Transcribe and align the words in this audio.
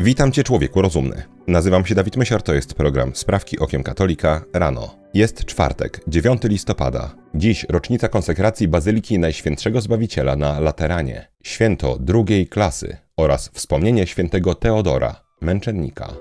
Witam 0.00 0.32
Cię, 0.32 0.44
człowieku 0.44 0.82
rozumny. 0.82 1.22
Nazywam 1.46 1.86
się 1.86 1.94
Dawid 1.94 2.16
Mysior, 2.16 2.42
to 2.42 2.54
jest 2.54 2.74
program 2.74 3.14
Sprawki 3.14 3.58
Okiem 3.58 3.82
Katolika 3.82 4.44
rano. 4.52 4.94
Jest 5.14 5.44
czwartek, 5.44 6.00
9 6.08 6.42
listopada. 6.44 7.14
Dziś 7.34 7.66
rocznica 7.68 8.08
konsekracji 8.08 8.68
Bazyliki 8.68 9.18
Najświętszego 9.18 9.80
Zbawiciela 9.80 10.36
na 10.36 10.60
Lateranie, 10.60 11.28
święto 11.42 11.96
drugiej 12.00 12.46
klasy 12.46 12.96
oraz 13.16 13.48
wspomnienie 13.48 14.06
świętego 14.06 14.54
Teodora, 14.54 15.20
męczennika. 15.40 16.14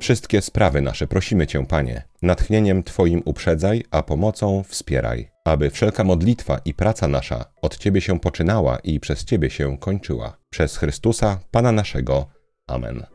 Wszystkie 0.00 0.42
sprawy 0.42 0.80
nasze 0.80 1.06
prosimy 1.06 1.46
Cię, 1.46 1.66
Panie, 1.66 2.02
natchnieniem 2.22 2.82
Twoim 2.82 3.22
uprzedzaj, 3.24 3.84
a 3.90 4.02
pomocą 4.02 4.62
wspieraj, 4.68 5.30
aby 5.44 5.70
wszelka 5.70 6.04
modlitwa 6.04 6.60
i 6.64 6.74
praca 6.74 7.08
nasza 7.08 7.44
od 7.62 7.78
Ciebie 7.78 8.00
się 8.00 8.20
poczynała 8.20 8.78
i 8.78 9.00
przez 9.00 9.24
Ciebie 9.24 9.50
się 9.50 9.78
kończyła. 9.78 10.36
Przez 10.50 10.76
Chrystusa, 10.76 11.38
Pana 11.50 11.72
naszego. 11.72 12.41
Amen. 12.66 13.06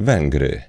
Węgry. 0.00 0.62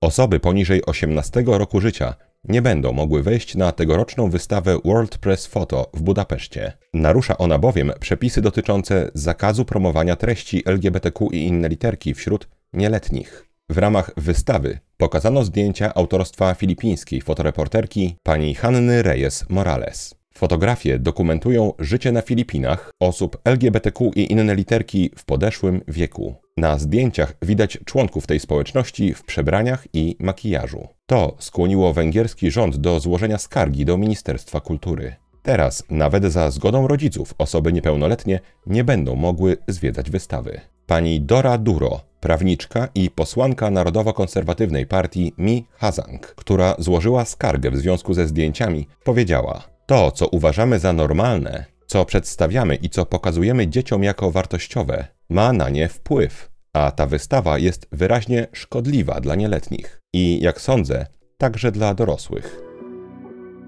Osoby 0.00 0.40
poniżej 0.40 0.86
18 0.86 1.44
roku 1.46 1.80
życia 1.80 2.14
nie 2.44 2.62
będą 2.62 2.92
mogły 2.92 3.22
wejść 3.22 3.54
na 3.54 3.72
tegoroczną 3.72 4.30
wystawę 4.30 4.78
World 4.84 5.18
Press 5.18 5.46
Photo 5.46 5.90
w 5.94 6.02
Budapeszcie. 6.02 6.72
Narusza 6.94 7.38
ona 7.38 7.58
bowiem 7.58 7.92
przepisy 8.00 8.42
dotyczące 8.42 9.10
zakazu 9.14 9.64
promowania 9.64 10.16
treści 10.16 10.62
LGBTQ 10.66 11.28
i 11.32 11.46
inne 11.46 11.68
literki 11.68 12.14
wśród 12.14 12.48
nieletnich. 12.72 13.46
W 13.70 13.78
ramach 13.78 14.10
wystawy 14.16 14.78
pokazano 14.96 15.44
zdjęcia 15.44 15.94
autorstwa 15.94 16.54
filipińskiej 16.54 17.20
fotoreporterki 17.20 18.16
pani 18.22 18.54
Hanny 18.54 19.02
Reyes 19.02 19.44
Morales. 19.48 20.19
Fotografie 20.34 20.98
dokumentują 20.98 21.72
życie 21.78 22.12
na 22.12 22.22
Filipinach 22.22 22.90
osób 23.00 23.38
LGBTQ 23.44 24.10
i 24.16 24.32
inne 24.32 24.54
literki 24.54 25.10
w 25.16 25.24
podeszłym 25.24 25.80
wieku. 25.88 26.34
Na 26.56 26.78
zdjęciach 26.78 27.34
widać 27.42 27.78
członków 27.84 28.26
tej 28.26 28.40
społeczności 28.40 29.14
w 29.14 29.22
przebraniach 29.24 29.86
i 29.92 30.16
makijażu. 30.18 30.88
To 31.06 31.36
skłoniło 31.38 31.92
węgierski 31.92 32.50
rząd 32.50 32.76
do 32.76 33.00
złożenia 33.00 33.38
skargi 33.38 33.84
do 33.84 33.96
Ministerstwa 33.96 34.60
Kultury. 34.60 35.16
Teraz, 35.42 35.84
nawet 35.90 36.24
za 36.24 36.50
zgodą 36.50 36.88
rodziców, 36.88 37.34
osoby 37.38 37.72
niepełnoletnie 37.72 38.40
nie 38.66 38.84
będą 38.84 39.16
mogły 39.16 39.56
zwiedzać 39.68 40.10
wystawy. 40.10 40.60
Pani 40.86 41.20
Dora 41.20 41.58
Duro, 41.58 42.00
prawniczka 42.20 42.88
i 42.94 43.10
posłanka 43.10 43.70
Narodowo-Konserwatywnej 43.70 44.86
Partii 44.86 45.32
Mi 45.38 45.66
Hazang, 45.78 46.26
która 46.26 46.74
złożyła 46.78 47.24
skargę 47.24 47.70
w 47.70 47.76
związku 47.76 48.14
ze 48.14 48.26
zdjęciami, 48.26 48.86
powiedziała: 49.04 49.69
To, 49.90 50.10
co 50.10 50.28
uważamy 50.28 50.78
za 50.78 50.92
normalne, 50.92 51.64
co 51.86 52.04
przedstawiamy 52.04 52.74
i 52.74 52.90
co 52.90 53.06
pokazujemy 53.06 53.68
dzieciom 53.68 54.02
jako 54.02 54.30
wartościowe, 54.30 55.06
ma 55.28 55.52
na 55.52 55.68
nie 55.68 55.88
wpływ, 55.88 56.50
a 56.72 56.90
ta 56.90 57.06
wystawa 57.06 57.58
jest 57.58 57.86
wyraźnie 57.92 58.46
szkodliwa 58.52 59.20
dla 59.20 59.34
nieletnich 59.34 60.00
i, 60.14 60.40
jak 60.42 60.60
sądzę, 60.60 61.06
także 61.38 61.72
dla 61.72 61.94
dorosłych. 61.94 62.60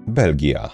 Belgia. 0.07 0.69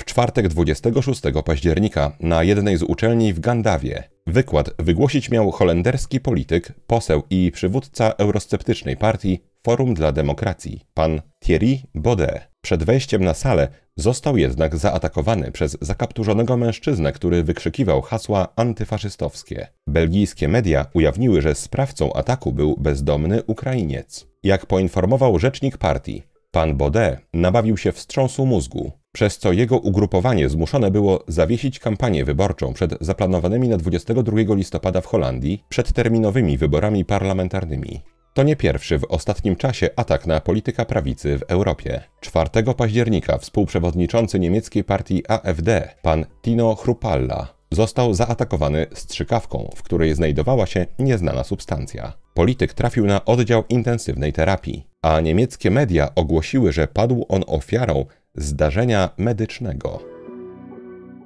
W 0.00 0.04
czwartek 0.04 0.48
26 0.48 1.20
października 1.44 2.16
na 2.20 2.42
jednej 2.42 2.76
z 2.76 2.82
uczelni 2.82 3.32
w 3.32 3.40
Gandawie 3.40 4.08
wykład 4.26 4.70
wygłosić 4.78 5.30
miał 5.30 5.50
holenderski 5.50 6.20
polityk, 6.20 6.72
poseł 6.86 7.22
i 7.30 7.50
przywódca 7.54 8.12
eurosceptycznej 8.18 8.96
partii 8.96 9.40
Forum 9.62 9.94
dla 9.94 10.12
Demokracji, 10.12 10.80
pan 10.94 11.20
Thierry 11.44 11.78
Baudet. 11.94 12.48
Przed 12.60 12.84
wejściem 12.84 13.24
na 13.24 13.34
salę 13.34 13.68
został 13.96 14.36
jednak 14.36 14.76
zaatakowany 14.76 15.52
przez 15.52 15.78
zakapturzonego 15.80 16.56
mężczyznę, 16.56 17.12
który 17.12 17.42
wykrzykiwał 17.42 18.02
hasła 18.02 18.48
antyfaszystowskie. 18.56 19.66
Belgijskie 19.86 20.48
media 20.48 20.86
ujawniły, 20.94 21.42
że 21.42 21.54
sprawcą 21.54 22.12
ataku 22.12 22.52
był 22.52 22.76
bezdomny 22.78 23.42
Ukrainiec. 23.42 24.26
Jak 24.42 24.66
poinformował 24.66 25.38
rzecznik 25.38 25.78
partii, 25.78 26.22
pan 26.50 26.76
Baudet 26.76 27.20
nabawił 27.34 27.76
się 27.76 27.92
wstrząsu 27.92 28.46
mózgu 28.46 28.92
przez 29.18 29.38
co 29.38 29.52
jego 29.52 29.78
ugrupowanie 29.78 30.48
zmuszone 30.48 30.90
było 30.90 31.24
zawiesić 31.28 31.78
kampanię 31.78 32.24
wyborczą 32.24 32.72
przed 32.72 32.94
zaplanowanymi 33.00 33.68
na 33.68 33.76
22 33.76 34.54
listopada 34.54 35.00
w 35.00 35.06
Holandii 35.06 35.64
przedterminowymi 35.68 36.58
wyborami 36.58 37.04
parlamentarnymi. 37.04 38.00
To 38.38 38.42
nie 38.42 38.56
pierwszy 38.56 38.98
w 38.98 39.04
ostatnim 39.04 39.56
czasie 39.56 39.90
atak 39.96 40.26
na 40.26 40.40
polityka 40.40 40.84
prawicy 40.84 41.38
w 41.38 41.42
Europie. 41.42 42.00
4 42.20 42.74
października 42.76 43.38
współprzewodniczący 43.38 44.38
niemieckiej 44.38 44.84
partii 44.84 45.22
AfD, 45.28 45.88
pan 46.02 46.24
Tino 46.42 46.74
Chrupalla, 46.74 47.54
został 47.70 48.14
zaatakowany 48.14 48.86
strzykawką, 48.94 49.70
w 49.76 49.82
której 49.82 50.14
znajdowała 50.14 50.66
się 50.66 50.86
nieznana 50.98 51.44
substancja. 51.44 52.12
Polityk 52.34 52.74
trafił 52.74 53.06
na 53.06 53.24
oddział 53.24 53.64
intensywnej 53.68 54.32
terapii, 54.32 54.86
a 55.02 55.20
niemieckie 55.20 55.70
media 55.70 56.14
ogłosiły, 56.14 56.72
że 56.72 56.88
padł 56.88 57.26
on 57.28 57.44
ofiarą 57.46 58.04
zdarzenia 58.34 59.10
medycznego. 59.16 60.02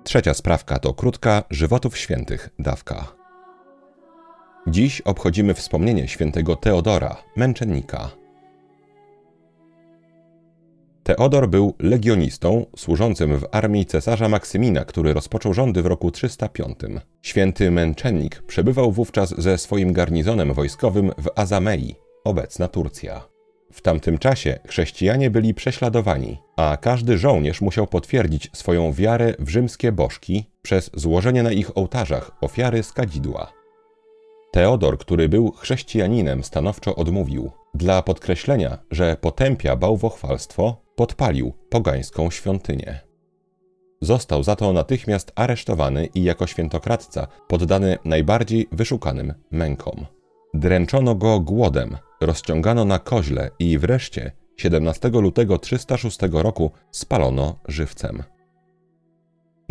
Trzecia 0.05 0.35
sprawka 0.35 0.79
to 0.79 0.95
krótka 0.95 1.43
żywotów 1.51 1.99
świętych 1.99 2.49
dawka. 2.59 3.22
Dziś 4.67 5.01
obchodzimy 5.01 5.55
wspomnienie 5.55 6.09
świętego 6.09 6.57
Teodora, 6.57 7.17
męczennika. 7.37 8.11
Teodor 11.03 11.49
był 11.49 11.75
legionistą 11.79 12.67
służącym 12.77 13.39
w 13.39 13.47
armii 13.53 13.87
cesarza 13.87 14.29
Maksymina, 14.29 14.85
który 14.85 15.15
rozpoczął 15.15 15.55
rządy 15.55 15.83
w 15.83 15.87
roku 15.87 16.11
305. 16.11 16.79
Święty 17.23 17.71
męczennik 17.71 18.43
przebywał 18.43 18.93
wówczas 18.93 19.35
ze 19.39 19.59
swoim 19.59 19.93
garnizonem 19.93 20.53
wojskowym 20.53 21.11
w 21.19 21.29
Azamei, 21.37 21.95
obecna 22.25 22.69
Turcja. 22.69 23.29
W 23.73 23.81
tamtym 23.81 24.19
czasie 24.19 24.59
chrześcijanie 24.69 25.31
byli 25.31 25.55
prześladowani, 25.55 26.39
a 26.57 26.77
każdy 26.81 27.19
żołnierz 27.19 27.61
musiał 27.61 27.87
potwierdzić 27.87 28.51
swoją 28.53 28.93
wiarę 28.93 29.35
w 29.39 29.49
rzymskie 29.49 29.93
bożki 29.93 30.45
przez 30.63 30.91
złożenie 30.95 31.43
na 31.43 31.53
ich 31.53 31.77
ołtarzach 31.77 32.31
ofiary 32.41 32.83
z 32.83 32.93
kadzidła. 32.93 33.62
Teodor, 34.53 34.99
który 34.99 35.29
był 35.29 35.53
chrześcijaninem, 35.53 36.45
stanowczo 36.45 36.95
odmówił. 36.95 37.51
Dla 37.75 38.03
podkreślenia, 38.03 38.79
że 38.91 39.17
potępia 39.21 39.77
bałwochwalstwo, 39.77 40.77
podpalił 40.97 41.53
pogańską 41.71 42.31
świątynię. 42.31 43.01
Został 44.01 44.43
za 44.43 44.57
to 44.57 44.73
natychmiast 44.73 45.33
aresztowany 45.35 46.07
i 46.15 46.23
jako 46.23 46.47
świętokradca 46.47 47.27
poddany 47.49 47.99
najbardziej 48.05 48.69
wyszukanym 48.73 49.35
mękom. 49.51 50.07
Dręczono 50.55 51.15
go 51.15 51.41
głodem, 51.41 51.97
rozciągano 52.21 52.85
na 52.85 52.99
koźle 52.99 53.51
i 53.59 53.79
wreszcie 53.79 54.33
17 54.57 55.09
lutego 55.09 55.59
306 55.59 56.19
roku 56.33 56.71
spalono 56.91 57.59
żywcem. 57.69 58.23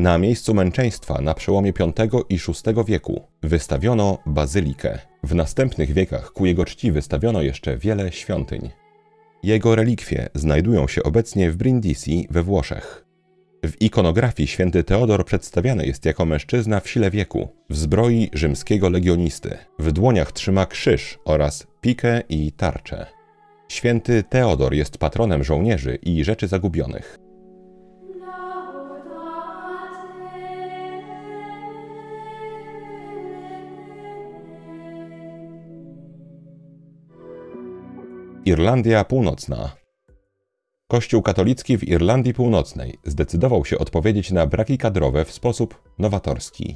Na 0.02 0.18
miejscu 0.18 0.54
męczeństwa 0.54 1.22
na 1.22 1.34
przełomie 1.34 1.74
V 1.74 1.92
i 2.30 2.38
VI 2.38 2.84
wieku 2.88 3.22
wystawiono 3.44 4.18
bazylikę. 4.26 5.00
W 5.24 5.36
następnych 5.36 5.94
wiekach 5.94 6.32
ku 6.32 6.46
jego 6.46 6.66
czci 6.66 6.92
wystawiono 6.92 7.42
jeszcze 7.42 7.78
wiele 7.78 8.12
świątyń. 8.12 8.70
Jego 9.44 9.76
relikwie 9.76 10.30
znajdują 10.36 10.88
się 10.88 11.04
obecnie 11.04 11.52
w 11.52 11.56
Brindisi 11.56 12.28
we 12.32 12.44
Włoszech. 12.44 13.06
W 13.66 13.82
ikonografii 13.82 14.48
święty 14.48 14.84
Teodor 14.84 15.26
przedstawiany 15.26 15.86
jest 15.86 16.06
jako 16.06 16.26
mężczyzna 16.26 16.80
w 16.80 16.90
sile 16.90 17.12
wieku, 17.12 17.50
w 17.70 17.78
zbroi 17.78 18.30
rzymskiego 18.34 18.90
legionisty. 18.90 19.58
W 19.80 19.92
dłoniach 19.92 20.32
trzyma 20.32 20.66
krzyż 20.66 21.20
oraz 21.26 21.68
pikę 21.82 22.22
i 22.30 22.52
tarczę. 22.52 23.06
Święty 23.68 24.24
Teodor 24.30 24.74
jest 24.74 24.98
patronem 24.98 25.44
żołnierzy 25.44 25.96
i 25.96 26.24
rzeczy 26.24 26.48
zagubionych. 26.48 27.31
Irlandia 38.52 39.04
Północna 39.04 39.72
Kościół 40.88 41.22
katolicki 41.22 41.78
w 41.78 41.88
Irlandii 41.88 42.34
Północnej 42.34 42.98
zdecydował 43.06 43.66
się 43.66 43.78
odpowiedzieć 43.78 44.32
na 44.32 44.48
braki 44.48 44.78
kadrowe 44.78 45.26
w 45.26 45.32
sposób 45.32 45.82
nowatorski. 46.00 46.76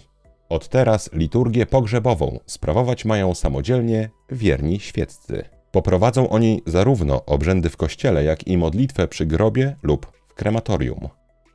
Od 0.50 0.70
teraz 0.70 1.10
liturgię 1.14 1.66
pogrzebową 1.66 2.40
sprawować 2.46 3.06
mają 3.06 3.34
samodzielnie 3.34 4.10
wierni 4.32 4.80
świeccy. 4.80 5.44
Poprowadzą 5.72 6.30
oni 6.30 6.62
zarówno 6.66 7.26
obrzędy 7.26 7.70
w 7.70 7.78
kościele, 7.78 8.24
jak 8.24 8.48
i 8.48 8.58
modlitwę 8.58 9.08
przy 9.08 9.26
grobie 9.26 9.76
lub 9.84 10.08
w 10.28 10.34
krematorium. 10.34 11.08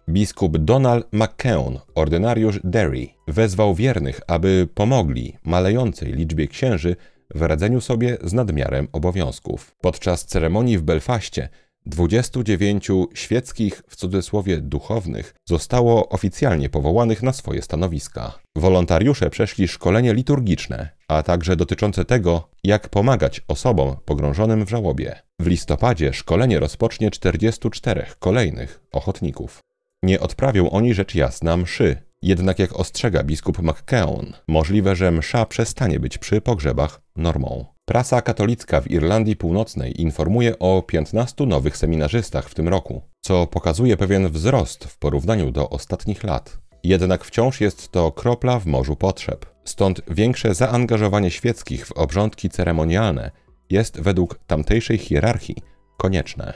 Biskup 0.09 0.59
Donald 0.59 1.07
McKeown, 1.13 1.79
ordynariusz 1.95 2.61
Derry, 2.65 3.07
wezwał 3.29 3.75
wiernych, 3.75 4.21
aby 4.27 4.69
pomogli 4.75 5.37
malejącej 5.45 6.13
liczbie 6.13 6.49
księży 6.49 6.97
w 7.35 7.43
radzeniu 7.43 7.81
sobie 7.81 8.19
z 8.25 8.33
nadmiarem 8.33 8.89
obowiązków. 8.93 9.77
Podczas 9.81 10.25
ceremonii 10.25 10.79
w 10.79 10.83
Belfaście 10.83 11.49
29 11.87 12.89
świeckich, 13.15 13.83
w 13.89 13.97
cudzysłowie 13.97 14.61
duchownych, 14.61 15.35
zostało 15.45 16.09
oficjalnie 16.09 16.71
powołanych 16.71 17.23
na 17.23 17.33
swoje 17.33 17.63
stanowiska. 17.63 18.39
Wolontariusze 18.57 19.31
przeszli 19.31 19.69
szkolenie 19.69 20.15
liturgiczne, 20.15 20.89
a 21.09 21.23
także 21.23 21.57
dotyczące 21.57 22.05
tego, 22.05 22.49
jak 22.65 22.89
pomagać 22.89 23.41
osobom 23.49 23.97
pogrążonym 24.05 24.67
w 24.67 24.71
żałobie. 24.71 25.23
W 25.41 25.47
listopadzie 25.47 26.13
szkolenie 26.13 26.61
rozpocznie 26.61 27.11
44 27.11 28.07
kolejnych 28.19 28.81
ochotników. 28.93 29.61
Nie 30.03 30.21
odprawią 30.21 30.71
oni 30.71 30.95
rzecz 30.95 31.15
jasna 31.15 31.57
mszy, 31.57 31.97
jednak 32.23 32.59
jak 32.59 32.73
ostrzega 32.73 33.23
biskup 33.23 33.59
McKeown, 33.59 34.33
możliwe, 34.49 34.97
że 34.97 35.11
msza 35.11 35.47
przestanie 35.47 36.01
być 36.01 36.19
przy 36.19 36.41
pogrzebach 36.41 37.01
normą. 37.17 37.65
Prasa 37.85 38.23
katolicka 38.23 38.81
w 38.81 38.91
Irlandii 38.91 39.37
Północnej 39.37 40.03
informuje 40.03 40.59
o 40.59 40.83
15 40.83 41.47
nowych 41.47 41.77
seminarzystach 41.77 42.49
w 42.49 42.55
tym 42.55 42.69
roku, 42.69 43.03
co 43.21 43.47
pokazuje 43.47 43.97
pewien 43.97 44.29
wzrost 44.29 44.85
w 44.85 44.99
porównaniu 44.99 45.51
do 45.51 45.71
ostatnich 45.71 46.25
lat. 46.25 46.59
Jednak 46.85 47.25
wciąż 47.25 47.61
jest 47.61 47.93
to 47.93 48.13
kropla 48.13 48.59
w 48.59 48.67
morzu 48.67 48.97
potrzeb. 48.97 49.47
Stąd 49.65 50.01
większe 50.11 50.55
zaangażowanie 50.55 51.31
świeckich 51.31 51.87
w 51.87 51.93
obrządki 51.93 52.51
ceremonialne 52.51 53.31
jest 53.71 54.01
według 54.01 54.39
tamtejszej 54.47 54.99
hierarchii 54.99 55.57
konieczne. 55.97 56.55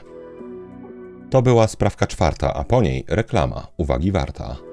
To 1.29 1.41
była 1.41 1.67
sprawka 1.67 2.07
czwarta, 2.07 2.53
a 2.53 2.63
po 2.63 2.81
niej 2.81 3.03
reklama, 3.07 3.67
uwagi 3.77 4.11
warta. 4.11 4.64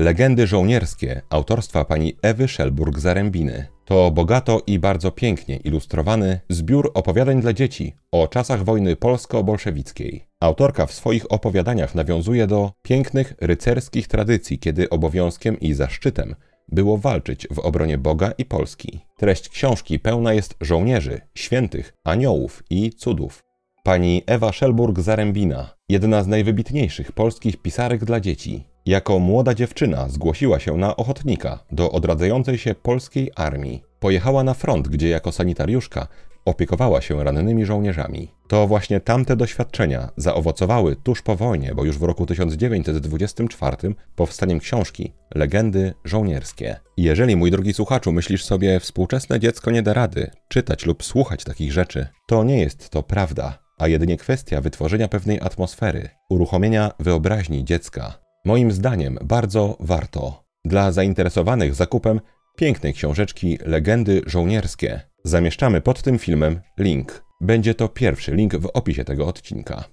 Legendy 0.00 0.46
żołnierskie 0.46 1.22
autorstwa 1.30 1.84
pani 1.84 2.16
Ewy 2.22 2.44
Szelburg-Zarębiny 2.48 3.64
to 3.84 4.10
bogato 4.10 4.62
i 4.66 4.78
bardzo 4.78 5.10
pięknie 5.10 5.56
ilustrowany 5.56 6.40
zbiór 6.48 6.90
opowiadań 6.94 7.40
dla 7.40 7.52
dzieci 7.52 7.94
o 8.12 8.28
czasach 8.28 8.64
wojny 8.64 8.96
polsko-bolszewickiej. 8.96 10.26
Autorka 10.40 10.86
w 10.86 10.92
swoich 10.92 11.32
opowiadaniach 11.32 11.94
nawiązuje 11.94 12.46
do 12.46 12.72
pięknych 12.82 13.34
rycerskich 13.40 14.08
tradycji, 14.08 14.58
kiedy 14.58 14.90
obowiązkiem 14.90 15.60
i 15.60 15.74
zaszczytem 15.74 16.34
było 16.68 16.98
walczyć 16.98 17.48
w 17.50 17.58
obronie 17.58 17.98
Boga 17.98 18.32
i 18.38 18.44
Polski. 18.44 19.00
Treść 19.16 19.48
książki 19.48 19.98
pełna 19.98 20.32
jest 20.32 20.54
żołnierzy, 20.60 21.20
świętych, 21.34 21.92
aniołów 22.04 22.62
i 22.70 22.90
cudów. 22.90 23.44
Pani 23.84 24.22
Ewa 24.26 24.50
Szelburg-Zarębina, 24.50 25.64
jedna 25.88 26.22
z 26.22 26.26
najwybitniejszych 26.26 27.12
polskich 27.12 27.56
pisarek 27.56 28.04
dla 28.04 28.20
dzieci, 28.20 28.69
jako 28.90 29.18
młoda 29.18 29.54
dziewczyna 29.54 30.08
zgłosiła 30.08 30.58
się 30.60 30.76
na 30.76 30.96
ochotnika 30.96 31.58
do 31.72 31.92
odradzającej 31.92 32.58
się 32.58 32.74
polskiej 32.74 33.30
armii. 33.36 33.82
Pojechała 34.00 34.44
na 34.44 34.54
front, 34.54 34.88
gdzie 34.88 35.08
jako 35.08 35.32
sanitariuszka 35.32 36.06
opiekowała 36.44 37.00
się 37.00 37.24
rannymi 37.24 37.64
żołnierzami. 37.64 38.28
To 38.48 38.66
właśnie 38.66 39.00
tamte 39.00 39.36
doświadczenia 39.36 40.08
zaowocowały 40.16 40.96
tuż 40.96 41.22
po 41.22 41.36
wojnie, 41.36 41.74
bo 41.74 41.84
już 41.84 41.98
w 41.98 42.02
roku 42.02 42.26
1924 42.26 43.76
powstaniem 44.16 44.60
książki 44.60 45.12
Legendy 45.34 45.94
żołnierskie. 46.04 46.80
Jeżeli, 46.96 47.36
mój 47.36 47.50
drogi 47.50 47.74
słuchaczu, 47.74 48.12
myślisz 48.12 48.44
sobie, 48.44 48.80
współczesne 48.80 49.40
dziecko 49.40 49.70
nie 49.70 49.82
da 49.82 49.92
rady 49.92 50.30
czytać 50.48 50.86
lub 50.86 51.04
słuchać 51.04 51.44
takich 51.44 51.72
rzeczy, 51.72 52.06
to 52.26 52.44
nie 52.44 52.60
jest 52.60 52.90
to 52.90 53.02
prawda, 53.02 53.58
a 53.78 53.88
jedynie 53.88 54.16
kwestia 54.16 54.60
wytworzenia 54.60 55.08
pewnej 55.08 55.40
atmosfery, 55.40 56.08
uruchomienia 56.30 56.90
wyobraźni 56.98 57.64
dziecka. 57.64 58.29
Moim 58.44 58.72
zdaniem 58.72 59.18
bardzo 59.22 59.76
warto. 59.80 60.44
Dla 60.64 60.92
zainteresowanych 60.92 61.74
zakupem 61.74 62.20
pięknej 62.56 62.94
książeczki 62.94 63.58
Legendy 63.66 64.22
żołnierskie 64.26 65.00
zamieszczamy 65.24 65.80
pod 65.80 66.02
tym 66.02 66.18
filmem 66.18 66.60
link. 66.78 67.24
Będzie 67.40 67.74
to 67.74 67.88
pierwszy 67.88 68.34
link 68.34 68.56
w 68.56 68.70
opisie 68.74 69.04
tego 69.04 69.26
odcinka. 69.26 69.84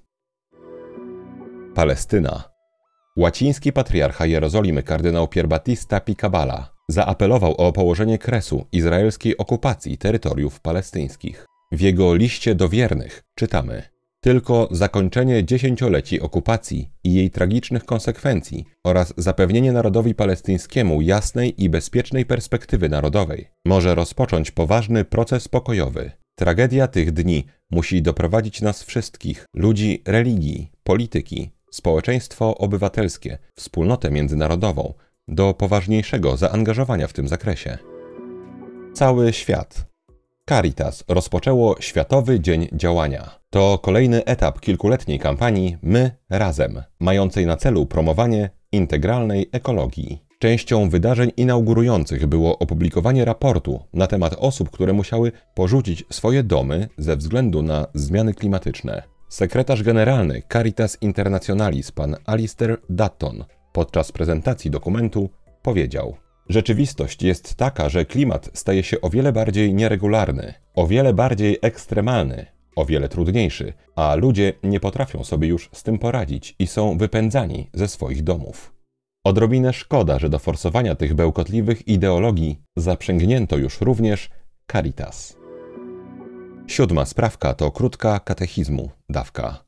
Palestyna. 1.76 2.44
Łaciński 3.18 3.74
patriarcha 3.74 4.26
Jerozolimy 4.26 4.84
kardynał 4.84 5.28
Pierbatista 5.28 6.00
Picabala 6.00 6.74
zaapelował 6.90 7.56
o 7.56 7.74
położenie 7.74 8.18
kresu 8.18 8.66
izraelskiej 8.72 9.38
okupacji 9.38 9.98
terytoriów 9.98 10.60
palestyńskich. 10.60 11.46
W 11.72 11.82
jego 11.82 12.16
liście 12.16 12.56
do 12.56 12.70
wiernych 12.70 13.24
czytamy– 13.36 13.84
tylko 14.27 14.68
zakończenie 14.71 15.45
dziesięcioleci 15.45 16.21
okupacji 16.21 16.89
i 17.03 17.13
jej 17.13 17.29
tragicznych 17.31 17.85
konsekwencji 17.85 18.65
oraz 18.83 19.13
zapewnienie 19.18 19.71
narodowi 19.71 20.15
palestyńskiemu 20.15 21.01
jasnej 21.01 21.63
i 21.63 21.69
bezpiecznej 21.69 22.25
perspektywy 22.25 22.89
narodowej 22.89 23.47
może 23.65 23.95
rozpocząć 23.95 24.51
poważny 24.51 25.06
proces 25.06 25.47
pokojowy. 25.47 26.12
Tragedia 26.35 26.88
tych 26.88 27.12
dni 27.12 27.45
musi 27.71 28.01
doprowadzić 28.01 28.62
nas 28.62 28.83
wszystkich, 28.83 29.45
ludzi 29.53 30.03
religii, 30.06 30.71
polityki, 30.83 31.51
społeczeństwo 31.71 32.57
obywatelskie, 32.57 33.38
wspólnotę 33.56 34.12
międzynarodową, 34.12 34.94
do 35.27 35.53
poważniejszego 35.53 36.38
zaangażowania 36.38 37.07
w 37.07 37.13
tym 37.13 37.27
zakresie. 37.27 37.77
Cały 38.94 39.33
świat, 39.33 39.87
Caritas 40.50 41.04
rozpoczęło 41.08 41.76
Światowy 41.80 42.40
Dzień 42.40 42.68
Działania. 42.74 43.40
To 43.50 43.78
kolejny 43.78 44.26
etap 44.26 44.60
kilkuletniej 44.60 45.20
kampanii 45.20 45.78
My 45.82 46.12
Razem, 46.30 46.84
mającej 47.00 47.46
na 47.46 47.58
celu 47.58 47.86
promowanie 47.86 48.50
integralnej 48.72 49.50
ekologii. 49.52 50.22
Częścią 50.40 50.90
wydarzeń 50.90 51.32
inaugurujących 51.38 52.26
było 52.26 52.60
opublikowanie 52.60 53.26
raportu 53.26 53.80
na 53.94 54.08
temat 54.08 54.36
osób, 54.40 54.70
które 54.70 54.94
musiały 54.94 55.32
porzucić 55.56 56.04
swoje 56.10 56.44
domy 56.44 56.88
ze 56.98 57.18
względu 57.18 57.62
na 57.62 57.88
zmiany 57.94 58.34
klimatyczne. 58.34 59.04
Sekretarz 59.30 59.84
generalny 59.84 60.42
Caritas 60.54 60.98
Internationalis 61.02 61.92
pan 61.92 62.16
Alistair 62.26 62.78
Dutton 62.90 63.46
podczas 63.74 64.12
prezentacji 64.12 64.72
dokumentu 64.72 65.30
powiedział– 65.62 66.16
Rzeczywistość 66.50 67.24
jest 67.24 67.56
taka, 67.56 67.90
że 67.90 68.06
klimat 68.06 68.50
staje 68.54 68.84
się 68.84 69.02
o 69.02 69.10
wiele 69.10 69.32
bardziej 69.32 69.74
nieregularny, 69.74 70.54
o 70.76 70.88
wiele 70.88 71.14
bardziej 71.14 71.58
ekstremalny, 71.62 72.46
o 72.76 72.86
wiele 72.86 73.10
trudniejszy, 73.10 73.74
a 73.96 74.16
ludzie 74.16 74.54
nie 74.64 74.80
potrafią 74.80 75.24
sobie 75.24 75.48
już 75.48 75.70
z 75.74 75.84
tym 75.84 76.00
poradzić 76.00 76.56
i 76.60 76.68
są 76.68 76.98
wypędzani 76.98 77.70
ze 77.74 77.88
swoich 77.88 78.24
domów. 78.24 78.74
Odrobinę 79.24 79.74
szkoda, 79.74 80.20
że 80.20 80.30
do 80.30 80.40
forsowania 80.40 80.96
tych 80.96 81.14
bełkotliwych 81.14 81.88
ideologii 81.88 82.62
zaprzęgnięto 82.76 83.58
już 83.58 83.82
również 83.82 84.30
Caritas. 84.72 85.38
Siódma 86.68 87.06
sprawka 87.06 87.54
to 87.54 87.72
krótka 87.72 88.20
katechizmu, 88.20 88.90
dawka. 89.10 89.64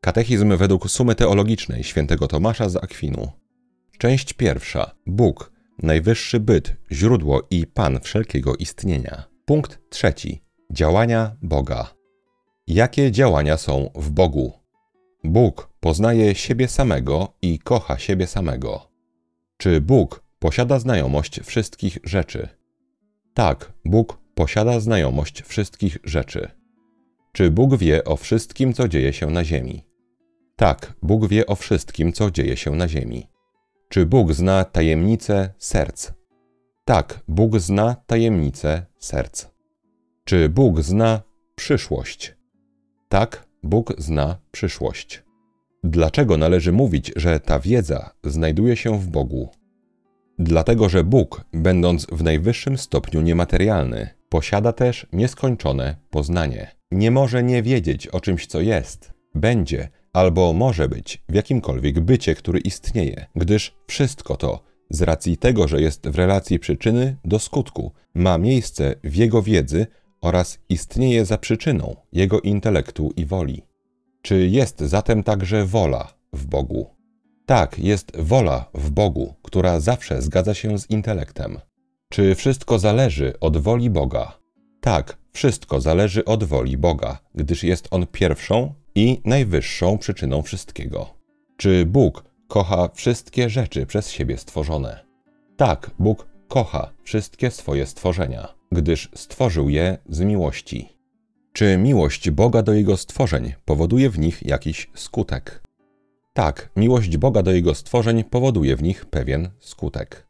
Katechizm 0.00 0.56
według 0.56 0.90
sumy 0.90 1.14
teologicznej 1.14 1.84
świętego 1.84 2.28
Tomasza 2.28 2.68
z 2.68 2.76
Akwinu. 2.76 3.41
Część 4.02 4.32
pierwsza. 4.32 4.94
Bóg, 5.06 5.52
najwyższy 5.82 6.40
byt, 6.40 6.76
źródło 6.92 7.42
i 7.50 7.66
pan 7.66 8.00
wszelkiego 8.00 8.56
istnienia. 8.56 9.24
Punkt 9.44 9.80
trzeci. 9.90 10.42
Działania 10.72 11.36
Boga. 11.42 11.94
Jakie 12.66 13.12
działania 13.12 13.56
są 13.56 13.90
w 13.94 14.10
Bogu? 14.10 14.52
Bóg 15.24 15.68
poznaje 15.80 16.34
siebie 16.34 16.68
samego 16.68 17.32
i 17.42 17.58
kocha 17.58 17.98
siebie 17.98 18.26
samego. 18.26 18.90
Czy 19.56 19.80
Bóg 19.80 20.22
posiada 20.38 20.78
znajomość 20.78 21.40
wszystkich 21.40 21.98
rzeczy? 22.04 22.48
Tak, 23.34 23.72
Bóg 23.84 24.18
posiada 24.34 24.80
znajomość 24.80 25.42
wszystkich 25.42 25.98
rzeczy. 26.04 26.50
Czy 27.32 27.50
Bóg 27.50 27.76
wie 27.76 28.04
o 28.04 28.16
wszystkim, 28.16 28.72
co 28.72 28.88
dzieje 28.88 29.12
się 29.12 29.26
na 29.26 29.44
ziemi? 29.44 29.86
Tak, 30.56 30.94
Bóg 31.02 31.28
wie 31.28 31.46
o 31.46 31.56
wszystkim, 31.56 32.12
co 32.12 32.30
dzieje 32.30 32.56
się 32.56 32.70
na 32.70 32.88
ziemi. 32.88 33.31
Czy 33.92 34.06
Bóg 34.06 34.32
zna 34.32 34.64
tajemnice 34.64 35.54
serc? 35.58 36.12
Tak, 36.84 37.20
Bóg 37.28 37.58
zna 37.58 37.96
tajemnice 38.06 38.86
serc. 38.98 39.46
Czy 40.24 40.48
Bóg 40.48 40.80
zna 40.80 41.22
przyszłość? 41.54 42.36
Tak, 43.08 43.46
Bóg 43.62 43.94
zna 43.98 44.38
przyszłość. 44.50 45.22
Dlaczego 45.84 46.36
należy 46.36 46.72
mówić, 46.72 47.12
że 47.16 47.40
ta 47.40 47.60
wiedza 47.60 48.10
znajduje 48.24 48.76
się 48.76 48.98
w 48.98 49.08
Bogu? 49.08 49.48
Dlatego, 50.38 50.88
że 50.88 51.04
Bóg, 51.04 51.44
będąc 51.52 52.06
w 52.06 52.22
najwyższym 52.22 52.78
stopniu 52.78 53.20
niematerialny, 53.20 54.08
posiada 54.28 54.72
też 54.72 55.06
nieskończone 55.12 55.96
poznanie. 56.10 56.70
Nie 56.92 57.10
może 57.10 57.42
nie 57.42 57.62
wiedzieć 57.62 58.06
o 58.06 58.20
czymś, 58.20 58.46
co 58.46 58.60
jest, 58.60 59.12
będzie, 59.34 59.88
albo 60.12 60.52
może 60.52 60.88
być 60.88 61.22
w 61.28 61.34
jakimkolwiek 61.34 62.00
bycie, 62.00 62.34
który 62.34 62.58
istnieje, 62.58 63.26
gdyż 63.36 63.74
wszystko 63.86 64.36
to, 64.36 64.60
z 64.90 65.02
racji 65.02 65.36
tego, 65.36 65.68
że 65.68 65.80
jest 65.80 66.08
w 66.08 66.14
relacji 66.14 66.58
przyczyny 66.58 67.16
do 67.24 67.38
skutku, 67.38 67.92
ma 68.14 68.38
miejsce 68.38 68.94
w 69.04 69.16
jego 69.16 69.42
wiedzy 69.42 69.86
oraz 70.20 70.58
istnieje 70.68 71.24
za 71.24 71.38
przyczyną 71.38 71.96
jego 72.12 72.40
intelektu 72.40 73.12
i 73.16 73.26
woli. 73.26 73.62
Czy 74.22 74.48
jest 74.48 74.80
zatem 74.80 75.22
także 75.22 75.66
wola 75.66 76.14
w 76.32 76.46
Bogu? 76.46 76.90
Tak, 77.46 77.78
jest 77.78 78.16
wola 78.18 78.70
w 78.74 78.90
Bogu, 78.90 79.34
która 79.42 79.80
zawsze 79.80 80.22
zgadza 80.22 80.54
się 80.54 80.78
z 80.78 80.90
intelektem. 80.90 81.58
Czy 82.08 82.34
wszystko 82.34 82.78
zależy 82.78 83.40
od 83.40 83.56
woli 83.56 83.90
Boga? 83.90 84.38
Tak, 84.80 85.22
Wszystko 85.32 85.80
zależy 85.80 86.24
od 86.24 86.44
woli 86.44 86.76
Boga, 86.76 87.18
gdyż 87.34 87.64
jest 87.64 87.88
On 87.90 88.06
pierwszą 88.06 88.74
i 88.94 89.20
najwyższą 89.24 89.98
przyczyną 89.98 90.42
wszystkiego. 90.42 91.14
Czy 91.56 91.86
Bóg 91.86 92.24
kocha 92.48 92.88
wszystkie 92.94 93.50
rzeczy 93.50 93.86
przez 93.86 94.10
siebie 94.10 94.38
stworzone? 94.38 95.04
Tak, 95.56 95.90
Bóg 95.98 96.26
kocha 96.48 96.92
wszystkie 97.02 97.50
swoje 97.50 97.86
stworzenia, 97.86 98.48
gdyż 98.72 99.10
stworzył 99.14 99.68
je 99.68 99.98
z 100.08 100.20
miłości. 100.20 100.88
Czy 101.52 101.76
miłość 101.78 102.30
Boga 102.30 102.62
do 102.62 102.72
Jego 102.72 102.96
stworzeń 102.96 103.52
powoduje 103.64 104.10
w 104.10 104.18
nich 104.18 104.42
jakiś 104.42 104.90
skutek? 104.94 105.62
Tak, 106.32 106.70
miłość 106.76 107.16
Boga 107.16 107.42
do 107.42 107.52
Jego 107.52 107.74
stworzeń 107.74 108.24
powoduje 108.24 108.76
w 108.76 108.82
nich 108.82 109.06
pewien 109.06 109.48
skutek. 109.60 110.26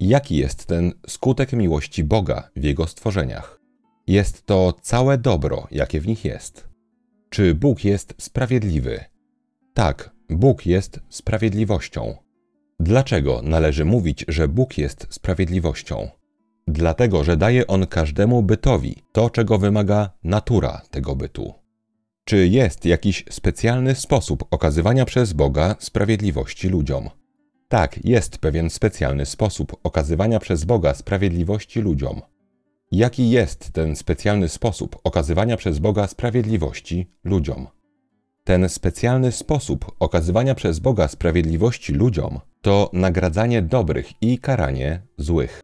Jaki 0.00 0.36
jest 0.36 0.66
ten 0.66 0.92
skutek 1.06 1.52
miłości 1.52 2.04
Boga 2.04 2.50
w 2.56 2.64
Jego 2.64 2.86
stworzeniach? 2.86 3.60
Jest 4.06 4.46
to 4.46 4.74
całe 4.82 5.18
dobro, 5.18 5.66
jakie 5.70 6.00
w 6.00 6.06
nich 6.06 6.24
jest. 6.24 6.68
Czy 7.30 7.54
Bóg 7.54 7.84
jest 7.84 8.14
sprawiedliwy? 8.18 9.04
Tak, 9.74 10.10
Bóg 10.30 10.66
jest 10.66 11.00
sprawiedliwością. 11.08 12.16
Dlaczego 12.80 13.40
należy 13.42 13.84
mówić, 13.84 14.24
że 14.28 14.48
Bóg 14.48 14.78
jest 14.78 15.06
sprawiedliwością? 15.10 16.08
Dlatego, 16.68 17.24
że 17.24 17.36
daje 17.36 17.66
on 17.66 17.86
każdemu 17.86 18.42
bytowi 18.42 18.94
to, 19.12 19.30
czego 19.30 19.58
wymaga 19.58 20.10
natura 20.24 20.82
tego 20.90 21.16
bytu. 21.16 21.54
Czy 22.24 22.48
jest 22.48 22.84
jakiś 22.84 23.24
specjalny 23.30 23.94
sposób 23.94 24.44
okazywania 24.50 25.04
przez 25.04 25.32
Boga 25.32 25.76
sprawiedliwości 25.78 26.68
ludziom? 26.68 27.10
Tak, 27.68 28.04
jest 28.04 28.38
pewien 28.38 28.70
specjalny 28.70 29.26
sposób 29.26 29.76
okazywania 29.82 30.38
przez 30.38 30.64
Boga 30.64 30.94
sprawiedliwości 30.94 31.80
ludziom. 31.80 32.20
Jaki 32.92 33.30
jest 33.30 33.72
ten 33.72 33.96
specjalny 33.96 34.48
sposób 34.48 34.96
okazywania 35.04 35.56
przez 35.56 35.78
Boga 35.78 36.06
sprawiedliwości 36.06 37.10
ludziom? 37.24 37.66
Ten 38.44 38.68
specjalny 38.68 39.32
sposób 39.32 39.96
okazywania 39.98 40.54
przez 40.54 40.78
Boga 40.78 41.08
sprawiedliwości 41.08 41.92
ludziom 41.92 42.40
to 42.62 42.90
nagradzanie 42.92 43.62
dobrych 43.62 44.22
i 44.22 44.38
karanie 44.38 45.02
złych. 45.18 45.60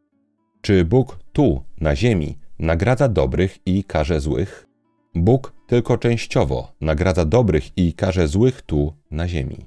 Czy 0.60 0.84
Bóg 0.84 1.18
tu, 1.32 1.62
na 1.80 1.96
ziemi, 1.96 2.38
nagradza 2.58 3.08
dobrych 3.08 3.58
i 3.66 3.84
karze 3.84 4.20
złych? 4.20 4.66
Bóg 5.14 5.52
tylko 5.66 5.98
częściowo 5.98 6.72
nagradza 6.80 7.24
dobrych 7.24 7.78
i 7.78 7.94
karze 7.94 8.28
złych 8.28 8.62
tu, 8.62 8.94
na 9.10 9.28
ziemi. 9.28 9.66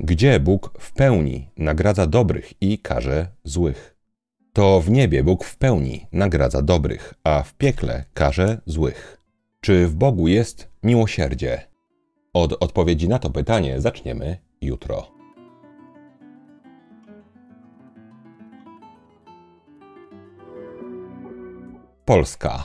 Gdzie 0.00 0.40
Bóg 0.40 0.70
w 0.78 0.92
pełni 0.92 1.48
nagradza 1.56 2.06
dobrych 2.06 2.62
i 2.62 2.78
karze 2.78 3.28
złych? 3.44 3.99
To 4.60 4.80
w 4.80 4.90
niebie 4.90 5.24
Bóg 5.24 5.44
w 5.44 5.56
pełni 5.56 6.06
nagradza 6.12 6.62
dobrych, 6.62 7.14
a 7.24 7.42
w 7.42 7.54
piekle 7.54 8.04
karze 8.14 8.60
złych. 8.66 9.20
Czy 9.60 9.86
w 9.86 9.94
Bogu 9.94 10.28
jest 10.28 10.68
miłosierdzie? 10.82 11.60
Od 12.32 12.52
odpowiedzi 12.62 13.08
na 13.08 13.18
to 13.18 13.30
pytanie 13.30 13.80
zaczniemy 13.80 14.36
jutro. 14.60 15.06
Polska. 22.04 22.64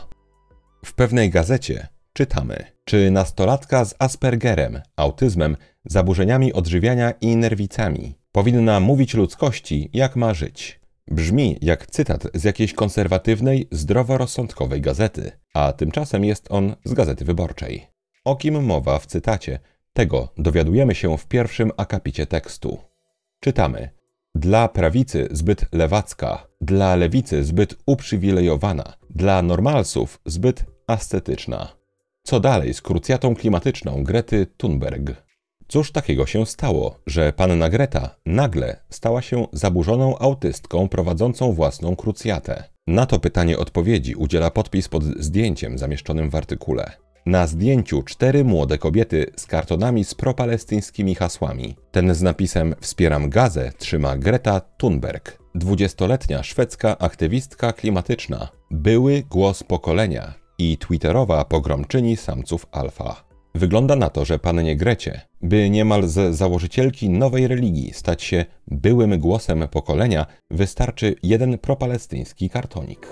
W 0.85 0.93
pewnej 0.93 1.29
gazecie 1.29 1.87
czytamy, 2.13 2.65
czy 2.85 3.11
nastolatka 3.11 3.85
z 3.85 3.95
Aspergerem, 3.99 4.81
autyzmem, 4.95 5.57
zaburzeniami 5.85 6.53
odżywiania 6.53 7.11
i 7.21 7.35
nerwicami 7.35 8.15
powinna 8.31 8.79
mówić 8.79 9.13
ludzkości, 9.13 9.89
jak 9.93 10.15
ma 10.15 10.33
żyć. 10.33 10.84
Brzmi 11.11 11.57
jak 11.61 11.87
cytat 11.87 12.27
z 12.33 12.43
jakiejś 12.43 12.73
konserwatywnej, 12.73 13.67
zdroworozsądkowej 13.71 14.81
gazety, 14.81 15.31
a 15.53 15.73
tymczasem 15.73 16.25
jest 16.25 16.47
on 16.49 16.75
z 16.85 16.93
gazety 16.93 17.25
wyborczej. 17.25 17.87
O 18.23 18.35
kim 18.35 18.63
mowa 18.63 18.99
w 18.99 19.05
cytacie? 19.05 19.59
Tego 19.93 20.29
dowiadujemy 20.37 20.95
się 20.95 21.17
w 21.17 21.27
pierwszym 21.27 21.71
akapicie 21.77 22.25
tekstu. 22.25 22.77
Czytamy: 23.39 23.89
Dla 24.35 24.67
prawicy 24.67 25.27
zbyt 25.31 25.65
lewacka, 25.73 26.47
dla 26.61 26.95
lewicy 26.95 27.43
zbyt 27.43 27.75
uprzywilejowana, 27.85 28.93
dla 29.09 29.41
normalsów 29.41 30.21
zbyt 30.25 30.65
ascetyczna. 30.87 31.75
Co 32.23 32.39
dalej 32.39 32.73
z 32.73 32.81
krucjatą 32.81 33.35
klimatyczną 33.35 34.03
Grety 34.03 34.47
Thunberg? 34.57 35.24
Cóż 35.67 35.91
takiego 35.91 36.25
się 36.25 36.45
stało, 36.45 36.99
że 37.07 37.33
panna 37.33 37.69
Greta 37.69 38.15
nagle 38.25 38.79
stała 38.89 39.21
się 39.21 39.47
zaburzoną 39.53 40.17
autystką 40.17 40.89
prowadzącą 40.89 41.53
własną 41.53 41.95
krucjatę? 41.95 42.63
Na 42.87 43.05
to 43.05 43.19
pytanie 43.19 43.57
odpowiedzi 43.57 44.15
udziela 44.15 44.51
podpis 44.51 44.89
pod 44.89 45.03
zdjęciem 45.03 45.77
zamieszczonym 45.77 46.29
w 46.29 46.35
artykule. 46.35 46.91
Na 47.25 47.47
zdjęciu 47.47 48.03
cztery 48.03 48.43
młode 48.43 48.77
kobiety 48.77 49.25
z 49.35 49.45
kartonami 49.45 50.03
z 50.03 50.15
propalestyńskimi 50.15 51.15
hasłami. 51.15 51.75
Ten 51.91 52.15
z 52.15 52.21
napisem 52.21 52.75
Wspieram 52.79 53.29
Gazę 53.29 53.71
trzyma 53.77 54.17
Greta 54.17 54.61
Thunberg, 54.77 55.39
dwudziestoletnia 55.55 56.43
szwedzka 56.43 56.97
aktywistka 56.97 57.73
klimatyczna, 57.73 58.47
były 58.71 59.23
głos 59.29 59.63
pokolenia 59.63 60.33
i 60.57 60.77
twitterowa 60.77 61.45
pogromczyni 61.45 62.17
samców 62.17 62.65
alfa. 62.71 63.34
Wygląda 63.55 63.95
na 63.95 64.09
to, 64.09 64.25
że 64.25 64.39
pannie 64.39 64.75
Grecie, 64.75 65.21
by 65.41 65.69
niemal 65.69 66.07
z 66.07 66.35
założycielki 66.35 67.09
nowej 67.09 67.47
religii 67.47 67.93
stać 67.93 68.23
się 68.23 68.45
byłym 68.67 69.19
głosem 69.19 69.67
pokolenia, 69.71 70.25
wystarczy 70.51 71.15
jeden 71.23 71.57
propalestyński 71.57 72.49
kartonik. 72.49 73.07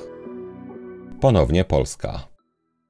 Ponownie 1.22 1.66
Polska. 1.66 2.28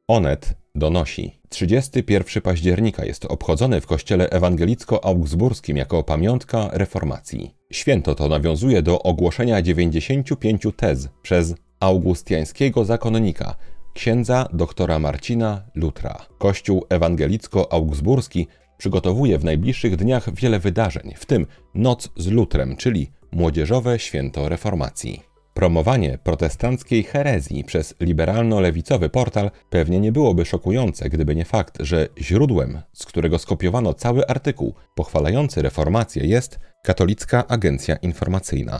Onet 0.08 0.54
donosi. 0.76 1.40
31 1.50 2.42
października 2.44 3.06
jest 3.06 3.26
obchodzony 3.26 3.82
w 3.82 3.88
kościele 3.88 4.28
ewangelicko-augsburskim 4.30 5.78
jako 5.78 6.04
pamiątka 6.04 6.70
reformacji. 6.72 7.56
Święto 7.72 8.16
to 8.16 8.28
nawiązuje 8.28 8.82
do 8.82 9.02
ogłoszenia 9.02 9.62
95 9.62 10.68
tez 10.78 11.10
przez 11.22 11.56
augustiańskiego 11.80 12.86
zakonnika, 12.86 13.56
księdza 13.94 14.48
doktora 14.54 15.00
Marcina 15.00 15.62
Lutra. 15.76 16.26
Kościół 16.38 16.86
ewangelicko-augsburski 16.90 18.48
przygotowuje 18.78 19.40
w 19.40 19.44
najbliższych 19.44 19.96
dniach 19.96 20.34
wiele 20.34 20.60
wydarzeń, 20.60 21.14
w 21.16 21.26
tym 21.26 21.48
Noc 21.76 22.10
z 22.18 22.28
Lutrem, 22.28 22.76
czyli 22.78 23.12
Młodzieżowe 23.32 24.00
Święto 24.00 24.50
Reformacji. 24.50 25.22
Promowanie 25.54 26.18
protestanckiej 26.24 27.04
herezji 27.04 27.64
przez 27.64 27.96
liberalno-lewicowy 28.00 29.10
portal 29.10 29.52
pewnie 29.70 30.00
nie 30.00 30.12
byłoby 30.12 30.46
szokujące, 30.46 31.10
gdyby 31.10 31.36
nie 31.36 31.46
fakt, 31.46 31.78
że 31.80 32.08
źródłem, 32.22 32.82
z 32.94 33.06
którego 33.06 33.40
skopiowano 33.40 33.94
cały 33.94 34.28
artykuł 34.28 34.74
pochwalający 34.96 35.62
reformację 35.62 36.28
jest 36.28 36.60
Katolicka 36.84 37.48
Agencja 37.48 37.96
Informacyjna. 37.96 38.80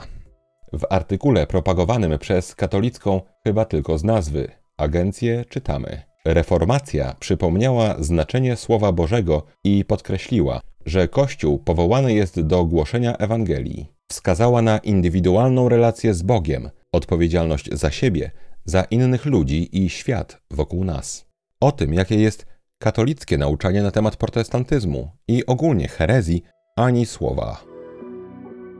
W 0.72 0.86
artykule 0.90 1.46
propagowanym 1.46 2.18
przez 2.18 2.54
katolicką, 2.54 3.20
chyba 3.44 3.64
tylko 3.64 3.98
z 3.98 4.04
nazwy, 4.04 4.48
agencję 4.76 5.44
czytamy. 5.48 6.02
Reformacja 6.24 7.14
przypomniała 7.20 8.02
znaczenie 8.02 8.56
Słowa 8.56 8.92
Bożego 8.92 9.42
i 9.64 9.84
podkreśliła, 9.84 10.60
że 10.86 11.08
Kościół 11.08 11.58
powołany 11.58 12.14
jest 12.14 12.40
do 12.40 12.64
głoszenia 12.64 13.16
Ewangelii. 13.16 13.86
Wskazała 14.10 14.62
na 14.62 14.78
indywidualną 14.78 15.68
relację 15.68 16.14
z 16.14 16.22
Bogiem, 16.22 16.70
odpowiedzialność 16.92 17.70
za 17.72 17.90
siebie, 17.90 18.30
za 18.64 18.82
innych 18.82 19.26
ludzi 19.26 19.84
i 19.84 19.88
świat 19.88 20.40
wokół 20.50 20.84
nas. 20.84 21.26
O 21.60 21.72
tym, 21.72 21.94
jakie 21.94 22.16
jest 22.16 22.46
katolickie 22.78 23.38
nauczanie 23.38 23.82
na 23.82 23.90
temat 23.90 24.16
protestantyzmu 24.16 25.10
i 25.28 25.46
ogólnie 25.46 25.88
herezji, 25.88 26.42
ani 26.76 27.06
słowa. 27.06 27.64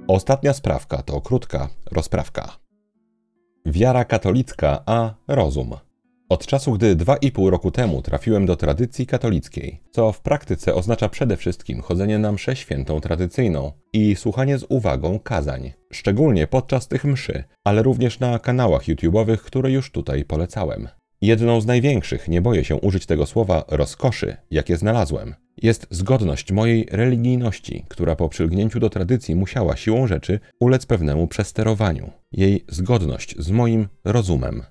Ostatnia 0.09 0.53
sprawka 0.53 1.03
to 1.03 1.21
krótka 1.21 1.69
rozprawka. 1.91 2.63
Wiara 3.66 4.04
katolicka, 4.04 4.83
a 4.87 5.14
rozum. 5.28 5.71
Od 6.28 6.47
czasu, 6.47 6.73
gdy 6.73 6.97
dwa 6.97 7.16
i 7.16 7.33
pół 7.33 7.50
roku 7.50 7.71
temu 7.71 8.02
trafiłem 8.02 8.47
do 8.47 8.56
tradycji 8.56 9.06
katolickiej, 9.06 9.80
co 9.90 10.12
w 10.12 10.21
praktyce 10.21 10.75
oznacza 10.75 11.09
przede 11.09 11.37
wszystkim 11.37 11.80
chodzenie 11.80 12.18
na 12.18 12.33
mszę 12.33 12.56
świętą 12.56 13.00
tradycyjną 13.00 13.73
i 13.92 14.16
słuchanie 14.16 14.59
z 14.59 14.66
uwagą 14.68 15.18
kazań, 15.18 15.73
szczególnie 15.92 16.47
podczas 16.47 16.88
tych 16.88 17.04
mszy, 17.04 17.44
ale 17.64 17.83
również 17.83 18.21
na 18.21 18.38
kanałach 18.38 18.83
YouTube'owych, 18.83 19.38
które 19.38 19.71
już 19.71 19.90
tutaj 19.90 20.25
polecałem. 20.25 20.88
Jedną 21.25 21.61
z 21.61 21.66
największych, 21.66 22.28
nie 22.28 22.40
boję 22.43 22.64
się 22.64 22.76
użyć 22.76 23.07
tego 23.07 23.26
słowa, 23.26 23.64
rozkoszy, 23.69 24.37
jakie 24.50 24.76
znalazłem, 24.76 25.35
jest 25.62 25.87
zgodność 25.90 26.52
mojej 26.52 26.87
religijności, 26.90 27.85
która 27.88 28.16
po 28.16 28.28
przylgnięciu 28.28 28.81
do 28.81 28.90
tradycji 28.90 29.35
musiała 29.35 29.76
siłą 29.76 30.07
rzeczy 30.07 30.40
ulec 30.61 30.87
pewnemu 30.87 31.26
przesterowaniu. 31.26 32.11
Jej 32.33 32.64
zgodność 32.69 33.35
z 33.38 33.50
moim 33.50 33.88
rozumem. 34.04 34.62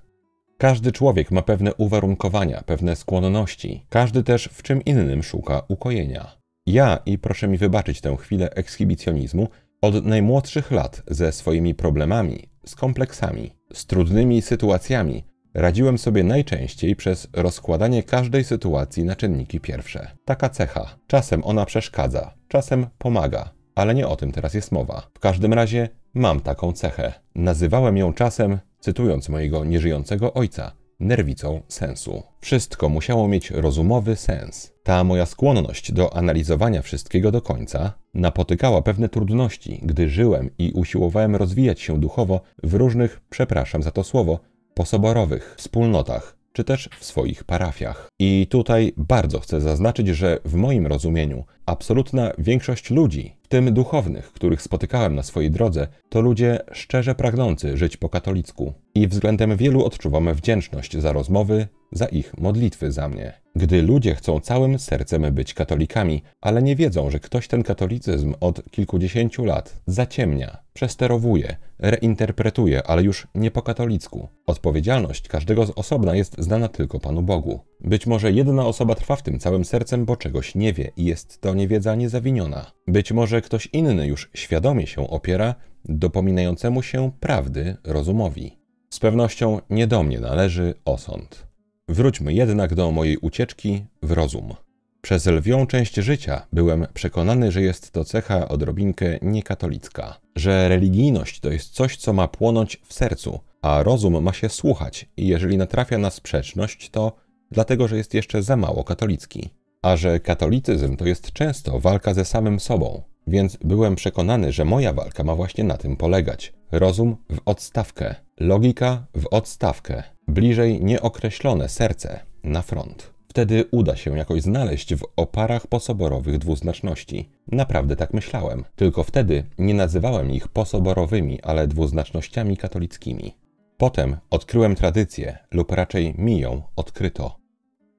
Każdy 0.58 0.92
człowiek 0.92 1.30
ma 1.30 1.42
pewne 1.42 1.74
uwarunkowania, 1.74 2.62
pewne 2.66 2.96
skłonności, 2.96 3.86
każdy 3.88 4.22
też 4.22 4.48
w 4.52 4.62
czym 4.62 4.84
innym 4.84 5.22
szuka 5.22 5.62
ukojenia. 5.68 6.36
Ja, 6.66 6.98
i 7.06 7.18
proszę 7.18 7.48
mi 7.48 7.58
wybaczyć 7.58 8.00
tę 8.00 8.16
chwilę 8.16 8.50
ekshibicjonizmu, 8.50 9.48
od 9.82 10.04
najmłodszych 10.04 10.70
lat 10.70 11.02
ze 11.06 11.32
swoimi 11.32 11.74
problemami, 11.74 12.48
z 12.66 12.74
kompleksami, 12.74 13.50
z 13.72 13.86
trudnymi 13.86 14.42
sytuacjami, 14.42 15.24
radziłem 15.54 15.98
sobie 15.98 16.24
najczęściej 16.24 16.96
przez 16.96 17.28
rozkładanie 17.32 18.02
każdej 18.02 18.44
sytuacji 18.44 19.04
na 19.04 19.16
czynniki 19.16 19.60
pierwsze. 19.60 20.10
Taka 20.24 20.48
cecha. 20.48 20.96
Czasem 21.06 21.44
ona 21.44 21.66
przeszkadza, 21.66 22.34
czasem 22.48 22.86
pomaga, 22.98 23.50
ale 23.74 23.94
nie 23.94 24.08
o 24.08 24.16
tym 24.16 24.32
teraz 24.32 24.54
jest 24.54 24.72
mowa. 24.72 25.02
W 25.14 25.18
każdym 25.18 25.52
razie 25.52 25.88
mam 26.14 26.40
taką 26.40 26.72
cechę. 26.72 27.12
Nazywałem 27.34 27.96
ją 27.96 28.12
czasem, 28.12 28.58
cytując 28.80 29.28
mojego 29.28 29.64
nieżyjącego 29.64 30.34
ojca, 30.34 30.72
nerwicą 31.00 31.60
sensu. 31.68 32.22
Wszystko 32.40 32.88
musiało 32.88 33.28
mieć 33.28 33.50
rozumowy 33.50 34.16
sens. 34.16 34.72
Ta 34.82 35.04
moja 35.04 35.26
skłonność 35.26 35.92
do 35.92 36.16
analizowania 36.16 36.82
wszystkiego 36.82 37.32
do 37.32 37.42
końca 37.42 37.92
napotykała 38.14 38.82
pewne 38.82 39.08
trudności, 39.08 39.80
gdy 39.82 40.08
żyłem 40.08 40.50
i 40.58 40.72
usiłowałem 40.72 41.36
rozwijać 41.36 41.80
się 41.80 42.00
duchowo 42.00 42.40
w 42.62 42.74
różnych, 42.74 43.20
przepraszam 43.30 43.82
za 43.82 43.90
to 43.90 44.04
słowo, 44.04 44.40
posoborowych 44.74 45.54
wspólnotach, 45.56 46.36
czy 46.52 46.64
też 46.64 46.90
w 46.98 47.04
swoich 47.04 47.44
parafiach. 47.44 48.08
I 48.18 48.46
tutaj 48.50 48.92
bardzo 48.96 49.40
chcę 49.40 49.60
zaznaczyć, 49.60 50.08
że 50.08 50.38
w 50.44 50.54
moim 50.54 50.86
rozumieniu 50.86 51.44
absolutna 51.66 52.32
większość 52.38 52.90
ludzi, 52.90 53.36
w 53.42 53.48
tym 53.48 53.74
duchownych, 53.74 54.32
których 54.32 54.62
spotykałem 54.62 55.14
na 55.14 55.22
swojej 55.22 55.50
drodze, 55.50 55.88
to 56.08 56.20
ludzie 56.20 56.58
szczerze 56.72 57.14
pragnący 57.14 57.76
żyć 57.76 57.96
po 57.96 58.08
katolicku. 58.08 58.74
I 58.96 59.08
względem 59.08 59.56
wielu 59.56 59.84
odczuwamy 59.84 60.34
wdzięczność 60.34 60.98
za 60.98 61.12
rozmowy, 61.12 61.68
za 61.92 62.06
ich 62.06 62.38
modlitwy 62.38 62.92
za 62.92 63.08
mnie. 63.08 63.32
Gdy 63.56 63.82
ludzie 63.82 64.14
chcą 64.14 64.40
całym 64.40 64.78
sercem 64.78 65.34
być 65.34 65.54
katolikami, 65.54 66.22
ale 66.40 66.62
nie 66.62 66.76
wiedzą, 66.76 67.10
że 67.10 67.20
ktoś 67.20 67.48
ten 67.48 67.62
katolicyzm 67.62 68.34
od 68.40 68.70
kilkudziesięciu 68.70 69.44
lat 69.44 69.80
zaciemnia, 69.86 70.58
przesterowuje, 70.72 71.56
reinterpretuje, 71.78 72.86
ale 72.86 73.02
już 73.02 73.26
nie 73.34 73.50
po 73.50 73.62
katolicku. 73.62 74.28
Odpowiedzialność 74.46 75.28
każdego 75.28 75.66
z 75.66 75.70
osobna 75.70 76.16
jest 76.16 76.36
znana 76.38 76.68
tylko 76.68 77.00
Panu 77.00 77.22
Bogu. 77.22 77.60
Być 77.80 78.06
może 78.06 78.32
jedna 78.32 78.66
osoba 78.66 78.94
trwa 78.94 79.16
w 79.16 79.22
tym 79.22 79.38
całym 79.38 79.64
sercem, 79.64 80.04
bo 80.04 80.16
czegoś 80.16 80.54
nie 80.54 80.72
wie 80.72 80.90
i 80.96 81.04
jest 81.04 81.40
to 81.40 81.54
niewiedza 81.54 81.94
niezawiniona. 81.94 82.72
Być 82.88 83.12
może 83.12 83.42
ktoś 83.42 83.66
inny 83.66 84.06
już 84.06 84.30
świadomie 84.34 84.86
się 84.86 85.10
opiera 85.10 85.54
dopominającemu 85.84 86.82
się 86.82 87.10
prawdy 87.20 87.76
rozumowi. 87.84 88.63
Z 88.94 88.98
pewnością 88.98 89.60
nie 89.70 89.86
do 89.86 90.02
mnie 90.02 90.20
należy 90.20 90.74
osąd. 90.84 91.46
Wróćmy 91.88 92.34
jednak 92.34 92.74
do 92.74 92.90
mojej 92.90 93.16
ucieczki 93.16 93.84
w 94.02 94.12
rozum. 94.12 94.54
Przez 95.00 95.26
lwią 95.26 95.66
część 95.66 95.94
życia 95.94 96.46
byłem 96.52 96.86
przekonany, 96.94 97.52
że 97.52 97.62
jest 97.62 97.90
to 97.90 98.04
cecha 98.04 98.48
odrobinkę 98.48 99.18
niekatolicka, 99.22 100.20
że 100.36 100.68
religijność 100.68 101.40
to 101.40 101.50
jest 101.50 101.70
coś, 101.70 101.96
co 101.96 102.12
ma 102.12 102.28
płonąć 102.28 102.80
w 102.84 102.94
sercu, 102.94 103.40
a 103.62 103.82
rozum 103.82 104.22
ma 104.22 104.32
się 104.32 104.48
słuchać 104.48 105.08
i 105.16 105.26
jeżeli 105.26 105.56
natrafia 105.56 105.98
na 105.98 106.10
sprzeczność, 106.10 106.90
to 106.90 107.12
dlatego, 107.50 107.88
że 107.88 107.96
jest 107.96 108.14
jeszcze 108.14 108.42
za 108.42 108.56
mało 108.56 108.84
katolicki. 108.84 109.50
A 109.82 109.96
że 109.96 110.20
katolicyzm 110.20 110.96
to 110.96 111.06
jest 111.06 111.32
często 111.32 111.80
walka 111.80 112.14
ze 112.14 112.24
samym 112.24 112.60
sobą, 112.60 113.02
więc 113.26 113.58
byłem 113.64 113.94
przekonany, 113.94 114.52
że 114.52 114.64
moja 114.64 114.92
walka 114.92 115.24
ma 115.24 115.34
właśnie 115.34 115.64
na 115.64 115.76
tym 115.76 115.96
polegać. 115.96 116.52
Rozum 116.72 117.16
w 117.30 117.38
odstawkę, 117.44 118.14
logika 118.40 119.06
w 119.14 119.26
odstawkę, 119.30 120.02
bliżej 120.28 120.84
nieokreślone 120.84 121.68
serce 121.68 122.20
na 122.44 122.62
front. 122.62 123.14
Wtedy 123.28 123.64
uda 123.70 123.96
się 123.96 124.18
jakoś 124.18 124.42
znaleźć 124.42 124.94
w 124.94 125.04
oparach 125.16 125.66
posoborowych 125.66 126.38
dwuznaczności. 126.38 127.28
Naprawdę 127.52 127.96
tak 127.96 128.14
myślałem. 128.14 128.64
Tylko 128.76 129.04
wtedy 129.04 129.44
nie 129.58 129.74
nazywałem 129.74 130.30
ich 130.30 130.48
posoborowymi, 130.48 131.42
ale 131.42 131.66
dwuznacznościami 131.66 132.56
katolickimi. 132.56 133.34
Potem 133.76 134.16
odkryłem 134.30 134.74
tradycję, 134.74 135.38
lub 135.50 135.72
raczej 135.72 136.14
mi 136.18 136.38
ją 136.40 136.62
odkryto. 136.76 137.36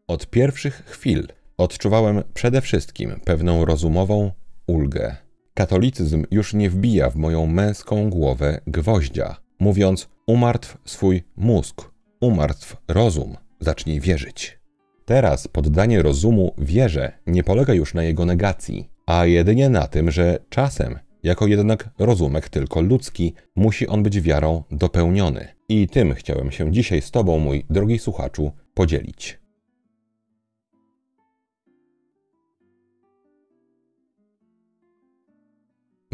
Od 0.08 0.28
pierwszych 0.28 0.86
chwil 0.86 1.28
odczuwałem 1.58 2.24
przede 2.34 2.62
wszystkim 2.62 3.20
pewną 3.26 3.66
rozumową 3.66 4.32
ulgę. 4.68 5.16
Katolicyzm 5.54 6.26
już 6.32 6.54
nie 6.54 6.70
wbija 6.70 7.10
w 7.10 7.16
moją 7.16 7.46
męską 7.46 8.10
głowę 8.10 8.62
gwoździa, 8.68 9.36
mówiąc: 9.60 10.10
umartw 10.28 10.78
swój 10.86 11.24
mózg, 11.38 11.92
umartw 12.22 12.78
rozum, 12.88 13.38
zacznij 13.60 14.00
wierzyć. 14.00 14.60
Teraz 15.06 15.48
poddanie 15.48 16.02
rozumu 16.02 16.54
wierze 16.58 17.12
nie 17.28 17.44
polega 17.44 17.74
już 17.74 17.94
na 17.94 18.04
jego 18.04 18.26
negacji, 18.26 18.90
a 19.06 19.26
jedynie 19.26 19.70
na 19.70 19.88
tym, 19.88 20.12
że 20.12 20.40
czasem, 20.50 21.00
jako 21.24 21.48
jednak 21.48 21.90
rozumek 22.00 22.50
tylko 22.50 22.82
ludzki, 22.82 23.34
musi 23.56 23.88
on 23.88 24.04
być 24.04 24.22
wiarą 24.22 24.64
dopełniony. 24.72 25.48
I 25.70 25.88
tym 25.88 26.14
chciałem 26.14 26.52
się 26.52 26.72
dzisiaj 26.72 27.02
z 27.02 27.12
Tobą, 27.12 27.40
mój 27.40 27.66
drogi 27.70 28.00
słuchaczu, 28.00 28.52
podzielić. 28.74 29.40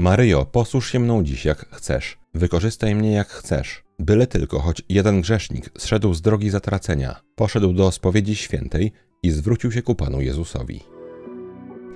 Maryjo, 0.01 0.45
posłuż 0.45 0.91
się 0.91 0.99
mną 0.99 1.23
dziś 1.23 1.45
jak 1.45 1.65
chcesz, 1.71 2.17
wykorzystaj 2.33 2.95
mnie 2.95 3.11
jak 3.11 3.27
chcesz, 3.27 3.83
byle 3.99 4.27
tylko 4.27 4.59
choć 4.59 4.81
jeden 4.89 5.21
grzesznik 5.21 5.69
zszedł 5.77 6.13
z 6.13 6.21
drogi 6.21 6.49
zatracenia, 6.49 7.21
poszedł 7.35 7.73
do 7.73 7.91
spowiedzi 7.91 8.35
świętej 8.35 8.91
i 9.23 9.31
zwrócił 9.31 9.71
się 9.71 9.81
ku 9.81 9.95
Panu 9.95 10.21
Jezusowi. 10.21 10.79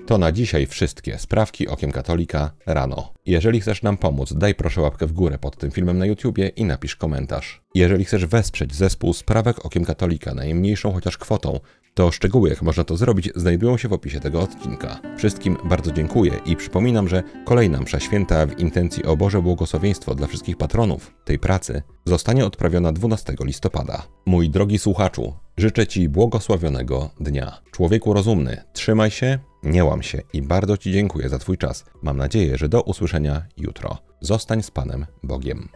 To 0.05 0.17
na 0.17 0.31
dzisiaj 0.31 0.67
wszystkie 0.67 1.19
sprawki 1.19 1.67
okiem 1.67 1.91
katolika 1.91 2.51
rano. 2.65 3.13
Jeżeli 3.25 3.61
chcesz 3.61 3.83
nam 3.83 3.97
pomóc, 3.97 4.33
daj 4.33 4.55
proszę 4.55 4.81
łapkę 4.81 5.07
w 5.07 5.13
górę 5.13 5.37
pod 5.37 5.57
tym 5.57 5.71
filmem 5.71 5.97
na 5.97 6.05
YouTubie 6.05 6.47
i 6.47 6.65
napisz 6.65 6.95
komentarz. 6.95 7.61
Jeżeli 7.75 8.05
chcesz 8.05 8.25
wesprzeć 8.25 8.75
zespół 8.75 9.13
Sprawek 9.13 9.65
Okiem 9.65 9.85
Katolika 9.85 10.33
najmniejszą 10.33 10.91
chociaż 10.93 11.17
kwotą, 11.17 11.59
to 11.95 12.11
szczegóły, 12.11 12.49
jak 12.49 12.61
można 12.61 12.83
to 12.83 12.97
zrobić, 12.97 13.29
znajdują 13.35 13.77
się 13.77 13.87
w 13.87 13.93
opisie 13.93 14.19
tego 14.19 14.41
odcinka. 14.41 14.99
Wszystkim 15.17 15.57
bardzo 15.63 15.91
dziękuję 15.91 16.39
i 16.45 16.55
przypominam, 16.55 17.07
że 17.07 17.23
kolejna 17.45 17.81
msza 17.81 17.99
święta 17.99 18.45
w 18.45 18.59
intencji 18.59 19.05
o 19.05 19.17
Boże 19.17 19.41
błogosławieństwo 19.41 20.15
dla 20.15 20.27
wszystkich 20.27 20.57
patronów 20.57 21.13
tej 21.25 21.39
pracy 21.39 21.81
zostanie 22.05 22.45
odprawiona 22.45 22.91
12 22.91 23.33
listopada. 23.39 24.07
Mój 24.25 24.49
drogi 24.49 24.79
słuchaczu, 24.79 25.33
życzę 25.57 25.87
Ci 25.87 26.09
błogosławionego 26.09 27.09
dnia. 27.19 27.61
Człowieku 27.71 28.13
rozumny, 28.13 28.61
trzymaj 28.73 29.11
się, 29.11 29.39
nie 29.63 29.85
łam 29.85 30.03
się 30.03 30.21
i 30.33 30.41
bardzo 30.41 30.77
Ci 30.77 30.91
dziękuję 30.91 31.29
za 31.29 31.39
Twój 31.39 31.57
czas. 31.57 31.85
Mam 32.01 32.17
nadzieję, 32.17 32.57
że 32.57 32.69
do 32.69 32.81
usłyszenia 32.81 33.45
jutro. 33.57 33.97
Zostań 34.21 34.63
z 34.63 34.71
Panem 34.71 35.05
Bogiem. 35.23 35.69